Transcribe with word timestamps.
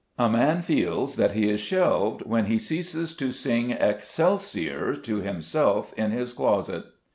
A 0.17 0.31
man 0.31 0.63
feels 0.63 1.15
that 1.17 1.33
he 1.33 1.47
is 1.47 1.59
shelved 1.59 2.21
when 2.23 2.45
he 2.47 2.57
ceases 2.57 3.13
to 3.17 3.31
sing 3.31 3.69
excelsior 3.69 4.95
to 4.95 5.17
himself 5.17 5.93
in 5.93 6.09
his 6.09 6.33
closet. 6.33 6.85